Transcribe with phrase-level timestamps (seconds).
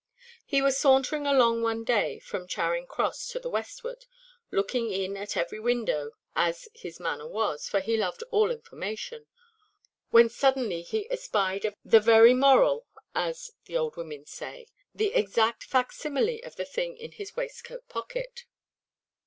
[0.43, 4.07] He was sauntering along one day from Charing Cross to the westward,
[4.49, 9.27] looking in at every window (as his manner was, for he loved all information),
[10.09, 16.65] when suddenly he espied the very "moral"—as the old women say—the exact fac–simile of the
[16.65, 18.45] thing in his waistcoat pocket.